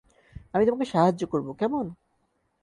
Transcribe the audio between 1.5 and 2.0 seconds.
কেমন?